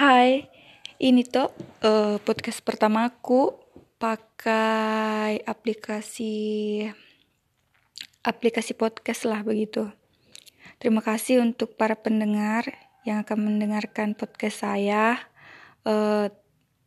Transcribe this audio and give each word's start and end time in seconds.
Hai, 0.00 0.48
ini 0.96 1.28
tuh 1.28 1.52
uh, 1.84 2.16
podcast 2.24 2.64
pertamaku 2.64 3.52
pakai 4.00 5.44
aplikasi 5.44 6.88
aplikasi 8.24 8.72
podcast 8.80 9.28
lah 9.28 9.44
begitu. 9.44 9.92
Terima 10.80 11.04
kasih 11.04 11.44
untuk 11.44 11.76
para 11.76 12.00
pendengar 12.00 12.64
yang 13.04 13.20
akan 13.20 13.44
mendengarkan 13.44 14.16
podcast 14.16 14.64
saya. 14.64 15.20
Uh, 15.84 16.32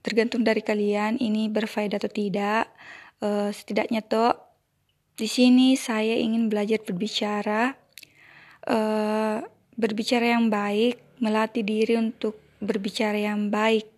tergantung 0.00 0.40
dari 0.40 0.64
kalian 0.64 1.20
ini 1.20 1.52
berfaedah 1.52 2.00
atau 2.00 2.08
tidak. 2.08 2.72
Uh, 3.20 3.52
setidaknya 3.52 4.00
tuh 4.00 4.40
di 5.20 5.28
sini 5.28 5.76
saya 5.76 6.16
ingin 6.16 6.48
belajar 6.48 6.80
berbicara, 6.80 7.76
uh, 8.72 9.44
berbicara 9.76 10.32
yang 10.32 10.48
baik, 10.48 11.20
melatih 11.20 11.60
diri 11.60 12.00
untuk 12.00 12.41
berbicara 12.62 13.18
yang 13.18 13.50
baik. 13.50 13.90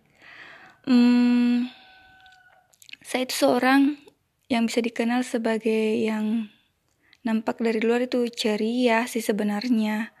Hmm, 0.89 1.69
saya 3.05 3.29
itu 3.29 3.45
seorang 3.45 4.01
yang 4.49 4.65
bisa 4.65 4.81
dikenal 4.81 5.21
sebagai 5.21 6.01
yang 6.01 6.49
nampak 7.25 7.61
dari 7.61 7.81
luar 7.81 8.05
itu 8.05 8.25
ceria 8.33 9.05
sih 9.05 9.21
sebenarnya. 9.21 10.13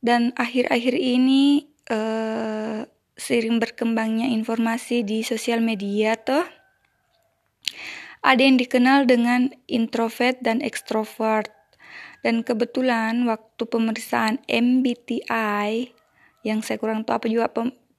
Dan 0.00 0.36
akhir-akhir 0.36 0.94
ini 0.96 1.72
uh, 1.88 2.84
sering 3.16 3.56
berkembangnya 3.56 4.28
informasi 4.28 5.04
di 5.04 5.24
sosial 5.24 5.64
media 5.64 6.20
tuh 6.20 6.44
ada 8.20 8.42
yang 8.44 8.60
dikenal 8.60 9.08
dengan 9.08 9.52
introvert 9.64 10.40
dan 10.44 10.60
extrovert. 10.60 11.52
Dan 12.20 12.42
kebetulan 12.42 13.22
waktu 13.28 13.62
pemeriksaan 13.70 14.42
MBTI 14.50 15.95
yang 16.46 16.62
saya 16.62 16.78
kurang 16.78 17.02
tahu 17.02 17.18
apa 17.18 17.26
juga 17.26 17.50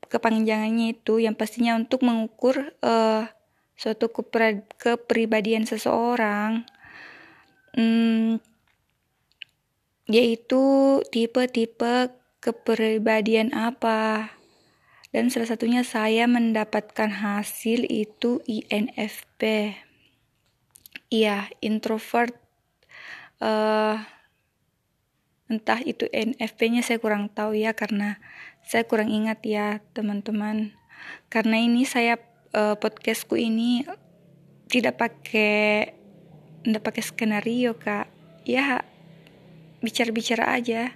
kepanjangannya 0.07 0.95
itu 0.95 1.19
yang 1.19 1.35
pastinya 1.35 1.75
untuk 1.75 2.07
mengukur 2.07 2.71
uh, 2.79 3.27
suatu 3.75 4.07
kepribadian 4.79 5.67
seseorang. 5.67 6.63
Hmm, 7.75 8.39
yaitu 10.07 10.63
tipe-tipe 11.11 12.15
kepribadian 12.39 13.51
apa. 13.51 14.31
Dan 15.11 15.27
salah 15.27 15.51
satunya 15.51 15.83
saya 15.83 16.23
mendapatkan 16.31 17.11
hasil 17.11 17.83
itu 17.91 18.39
INFP 18.47 19.75
iya 21.07 21.47
introvert 21.63 22.35
uh, 23.39 23.95
entah 25.47 25.79
itu 25.83 26.07
NFP-nya 26.11 26.83
saya 26.83 26.99
kurang 26.99 27.31
tahu 27.31 27.55
ya 27.55 27.71
karena 27.71 28.19
saya 28.67 28.83
kurang 28.83 29.07
ingat 29.07 29.39
ya 29.47 29.79
teman-teman. 29.95 30.75
Karena 31.31 31.57
ini 31.59 31.87
saya 31.87 32.19
uh, 32.51 32.75
podcastku 32.75 33.39
ini 33.39 33.87
tidak 34.67 34.99
pakai 34.99 35.95
tidak 36.67 36.83
pakai 36.83 37.03
skenario 37.03 37.79
kak. 37.79 38.11
Ya 38.43 38.83
bicara-bicara 39.79 40.59
aja. 40.59 40.95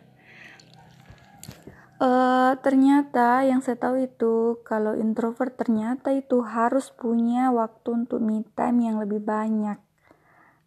Uh, 2.01 2.57
ternyata 2.65 3.45
yang 3.45 3.61
saya 3.61 3.77
tahu 3.77 4.09
itu 4.09 4.57
kalau 4.65 4.97
introvert 4.97 5.53
ternyata 5.53 6.09
itu 6.09 6.41
harus 6.41 6.89
punya 6.89 7.53
waktu 7.53 7.93
untuk 7.93 8.25
me 8.25 8.41
time 8.57 8.89
yang 8.89 8.97
lebih 8.97 9.21
banyak 9.21 9.77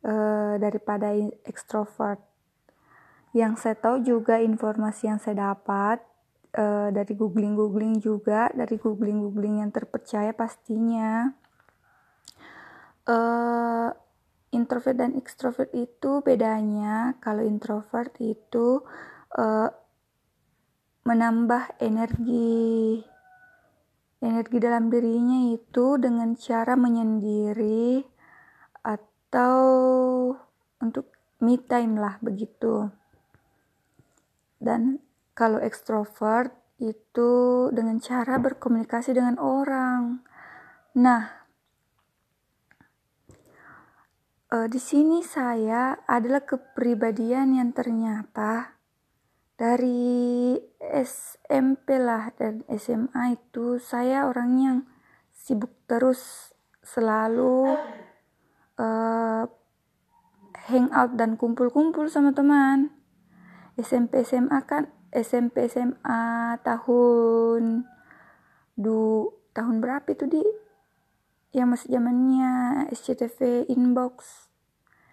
uh, 0.07 0.55
daripada 0.63 1.11
extrovert 1.43 2.23
yang 3.35 3.59
saya 3.59 3.75
tahu 3.75 4.07
juga 4.07 4.39
informasi 4.39 5.11
yang 5.11 5.19
saya 5.19 5.53
dapat 5.53 5.99
uh, 6.55 6.89
dari 6.95 7.19
googling-googling 7.19 7.99
juga, 7.99 8.47
dari 8.55 8.79
googling-googling 8.79 9.61
yang 9.61 9.75
terpercaya 9.75 10.31
pastinya. 10.31 11.35
Uh, 13.05 13.93
introvert 14.55 14.97
dan 14.97 15.19
extrovert 15.19 15.69
itu 15.75 16.23
bedanya 16.23 17.19
kalau 17.19 17.43
introvert 17.43 18.15
itu 18.23 18.81
uh, 19.37 19.69
menambah 21.05 21.77
energi 21.85 23.03
energi 24.25 24.57
dalam 24.57 24.89
dirinya 24.89 25.53
itu 25.53 26.01
dengan 26.01 26.33
cara 26.33 26.81
menyendiri 26.81 28.01
atau 28.81 29.61
untuk 30.81 31.13
me 31.45 31.61
time 31.61 32.01
lah 32.01 32.17
begitu 32.25 32.89
dan 34.65 35.05
kalau 35.37 35.61
ekstrovert 35.61 36.57
itu 36.81 37.69
dengan 37.71 38.01
cara 38.01 38.41
berkomunikasi 38.41 39.15
dengan 39.15 39.39
orang. 39.39 40.25
Nah, 40.99 41.23
uh, 44.51 44.67
di 44.67 44.81
sini 44.81 45.23
saya 45.23 45.95
adalah 46.09 46.43
kepribadian 46.43 47.55
yang 47.55 47.71
ternyata 47.71 48.75
dari 49.55 50.59
SMP 50.83 51.95
lah 52.03 52.35
dan 52.35 52.67
SMA 52.67 53.39
itu 53.39 53.79
saya 53.79 54.27
orang 54.27 54.51
yang 54.59 54.79
sibuk 55.31 55.71
terus 55.87 56.51
selalu 56.83 57.79
uh, 58.83 59.47
hangout 60.67 61.13
dan 61.15 61.39
kumpul-kumpul 61.39 62.11
sama 62.11 62.35
teman 62.35 62.91
SMP 63.75 64.23
SMA 64.23 64.59
kan 64.67 64.91
SMP 65.11 65.67
SMA 65.67 66.23
tahun 66.63 67.87
du 68.75 69.31
tahun 69.55 69.83
berapa 69.83 70.07
itu 70.11 70.27
di? 70.27 70.43
Yang 71.55 71.69
masih 71.71 71.89
zamannya 71.95 72.53
SCTV 72.91 73.71
inbox. 73.71 74.51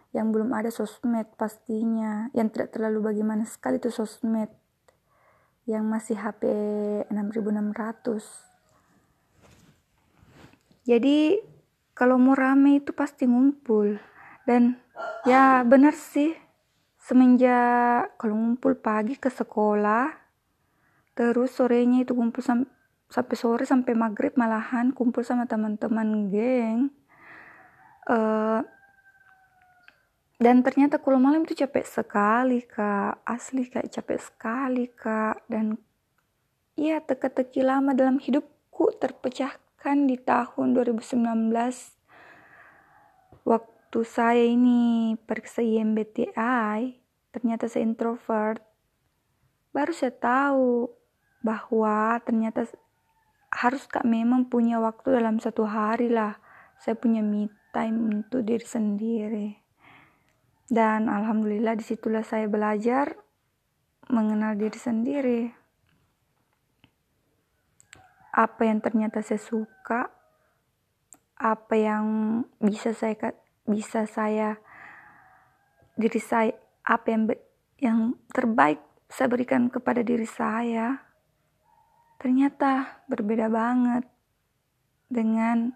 Yang 0.10 0.28
belum 0.34 0.50
ada 0.58 0.74
sosmed 0.74 1.30
pastinya. 1.38 2.34
Yang 2.34 2.58
tidak 2.58 2.70
terlalu 2.74 3.14
bagaimana 3.14 3.46
sekali 3.46 3.78
itu 3.78 3.94
sosmed. 3.94 4.50
Yang 5.70 5.84
masih 5.86 6.18
HP 6.18 6.42
6600 7.14 8.52
jadi 10.82 11.38
kalau 11.94 12.18
mau 12.18 12.34
rame 12.34 12.82
itu 12.82 12.92
pasti 12.94 13.30
ngumpul. 13.30 14.02
Dan 14.50 14.82
ya 15.30 15.62
benar 15.62 15.94
sih 15.94 16.34
semenjak 17.12 18.16
kalau 18.16 18.40
ngumpul 18.40 18.80
pagi 18.80 19.20
ke 19.20 19.28
sekolah 19.28 20.08
terus 21.12 21.52
sorenya 21.60 22.08
itu 22.08 22.16
kumpul 22.16 22.40
sam 22.40 22.64
sampai 23.12 23.36
sore 23.36 23.68
sampai 23.68 23.92
maghrib 23.92 24.32
malahan 24.40 24.96
kumpul 24.96 25.28
sama 25.28 25.44
teman-teman 25.44 26.32
geng 26.32 26.88
uh, 28.08 28.64
dan 30.42 30.66
ternyata 30.66 30.98
kalau 30.98 31.22
malam 31.22 31.46
itu 31.46 31.54
capek 31.54 31.86
sekali 31.86 32.66
kak. 32.66 33.22
Asli 33.22 33.70
kayak 33.70 33.94
capek 33.94 34.18
sekali 34.18 34.90
kak. 34.90 35.46
Dan 35.46 35.78
ya 36.74 36.98
teka-teki 36.98 37.62
lama 37.62 37.94
dalam 37.94 38.18
hidupku 38.18 38.98
terpecahkan 38.98 40.10
di 40.10 40.18
tahun 40.18 40.74
2019 40.74 41.22
waktu 43.46 44.00
saya 44.02 44.42
ini 44.42 45.14
periksa 45.14 45.62
IMBTI, 45.62 47.01
ternyata 47.32 47.68
saya 47.72 47.88
introvert, 47.88 48.64
baru 49.72 49.92
saya 49.96 50.12
tahu 50.16 50.92
bahwa 51.42 52.20
ternyata 52.22 52.68
harus 53.52 53.84
kak 53.88 54.08
memang 54.08 54.48
punya 54.48 54.80
waktu 54.80 55.20
dalam 55.20 55.40
satu 55.42 55.68
hari 55.68 56.08
lah. 56.08 56.40
Saya 56.80 56.96
punya 56.96 57.20
me 57.20 57.52
time 57.76 58.22
untuk 58.22 58.44
diri 58.48 58.64
sendiri. 58.64 59.50
Dan 60.72 61.12
alhamdulillah 61.12 61.76
di 61.76 61.84
situlah 61.84 62.24
saya 62.24 62.48
belajar 62.48 63.20
mengenal 64.08 64.56
diri 64.56 64.80
sendiri. 64.80 65.42
Apa 68.32 68.64
yang 68.64 68.80
ternyata 68.80 69.20
saya 69.20 69.44
suka, 69.44 70.08
apa 71.36 71.76
yang 71.76 72.06
bisa 72.64 72.96
saya 72.96 73.36
bisa 73.68 74.08
saya 74.08 74.56
diri 76.00 76.22
saya 76.24 76.56
apa 76.86 77.08
yang 77.14 77.24
yang 77.82 78.00
terbaik 78.30 78.82
saya 79.12 79.28
berikan 79.28 79.68
kepada 79.68 80.06
diri 80.06 80.26
saya 80.26 81.02
ternyata 82.22 83.02
berbeda 83.10 83.50
banget 83.50 84.06
dengan 85.10 85.74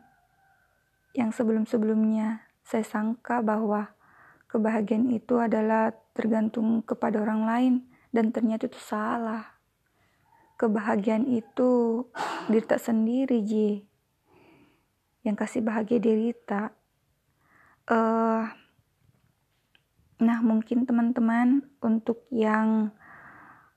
yang 1.15 1.31
sebelum-sebelumnya. 1.31 2.43
Saya 2.61 2.83
sangka 2.83 3.39
bahwa 3.39 3.95
kebahagiaan 4.51 5.09
itu 5.09 5.39
adalah 5.39 5.95
tergantung 6.13 6.83
kepada 6.83 7.23
orang 7.23 7.41
lain 7.47 7.73
dan 8.11 8.29
ternyata 8.35 8.67
itu 8.67 8.77
salah. 8.77 9.57
Kebahagiaan 10.59 11.25
itu 11.25 12.03
diri 12.51 12.65
tak 12.67 12.83
sendiri 12.83 13.41
Ji 13.41 13.83
yang 15.25 15.33
kasih 15.33 15.65
bahagia 15.65 15.97
diri 15.97 16.35
tak. 16.45 16.77
Uh, 17.89 18.49
nah 20.15 20.39
mungkin 20.39 20.87
teman-teman 20.87 21.65
untuk 21.83 22.23
yang 22.31 22.95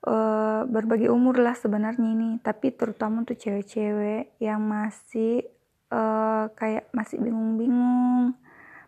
uh, 0.07 0.63
berbagai 0.67 1.11
umur 1.11 1.39
lah 1.39 1.55
sebenarnya 1.55 2.07
ini 2.15 2.39
tapi 2.39 2.71
terutama 2.71 3.27
untuk 3.27 3.35
cewek-cewek 3.35 4.39
yang 4.39 4.63
masih 4.63 5.43
uh, 5.91 6.47
kayak 6.55 6.87
masih 6.95 7.19
bingung-bingung 7.19 8.39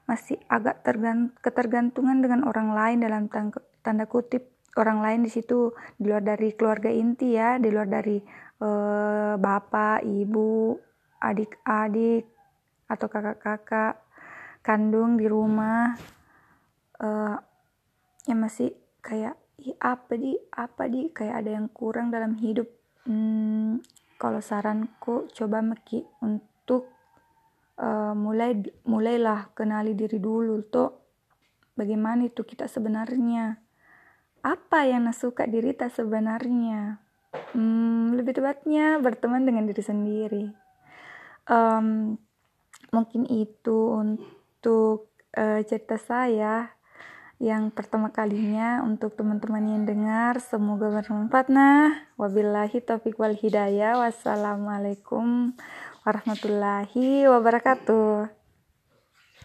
masih 0.07 0.39
agak 0.48 0.83
tergant 0.83 1.31
ketergantungan 1.39 2.19
dengan 2.19 2.48
orang 2.48 2.75
lain 2.75 2.98
dalam 3.03 3.24
tanda 3.83 4.06
kutip 4.07 4.51
orang 4.80 5.03
lain 5.03 5.19
di 5.27 5.31
situ 5.31 5.75
di 6.00 6.07
luar 6.07 6.24
dari 6.24 6.56
keluarga 6.56 6.88
inti 6.88 7.36
ya 7.36 7.59
di 7.59 7.68
luar 7.68 7.88
dari 7.88 8.19
uh, 8.63 9.36
bapak 9.36 10.03
ibu 10.07 10.75
adik-adik 11.19 12.27
atau 12.88 13.07
kakak-kakak 13.07 14.03
kandung 14.63 15.15
di 15.15 15.27
rumah 15.27 15.95
uh, 17.01 17.38
yang 18.30 18.39
masih 18.39 18.77
kayak 19.01 19.36
apa 19.81 20.13
di 20.18 20.38
apa 20.53 20.86
di? 20.88 21.09
Kayak 21.09 21.45
ada 21.45 21.51
yang 21.57 21.68
kurang 21.74 22.13
dalam 22.13 22.38
hidup. 22.38 22.69
Hmm, 23.06 23.81
kalau 24.21 24.42
saranku 24.42 25.25
coba 25.33 25.65
meki 25.65 26.06
untuk 26.21 26.89
uh, 27.81 28.13
mulai 28.13 28.57
mulailah 28.86 29.50
kenali 29.57 29.98
diri 29.98 30.21
dulu 30.21 30.62
tuh 30.69 30.89
bagaimana 31.74 32.30
itu 32.30 32.45
kita 32.45 32.69
sebenarnya. 32.69 33.57
Apa 34.42 34.89
yang 34.89 35.06
suka 35.13 35.45
diri 35.45 35.74
kita 35.74 35.94
sebenarnya? 35.94 36.98
Hmm, 37.53 38.18
lebih 38.18 38.42
tepatnya 38.42 38.98
berteman 38.98 39.45
dengan 39.45 39.69
diri 39.69 39.83
sendiri. 39.86 40.45
Um, 41.45 42.18
mungkin 42.89 43.25
itu 43.30 43.77
untuk 43.94 45.13
uh, 45.38 45.62
cerita 45.63 45.95
saya 46.01 46.81
yang 47.42 47.74
pertama 47.74 48.14
kalinya 48.14 48.86
untuk 48.86 49.18
teman-teman 49.18 49.66
yang 49.66 49.84
dengar 49.90 50.38
semoga 50.38 50.94
bermanfaat 50.94 51.50
nah. 51.50 51.90
Wabillahi 52.14 52.86
taufiq 52.86 53.18
wal 53.18 53.34
hidayah. 53.34 53.98
Wassalamualaikum 53.98 55.58
warahmatullahi 56.06 57.26
wabarakatuh 57.26 58.41